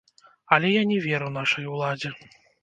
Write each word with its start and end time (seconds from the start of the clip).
Але 0.55 0.71
я 0.75 0.81
не 0.91 0.97
веру 1.03 1.27
нашай 1.37 1.69
уладзе. 1.75 2.13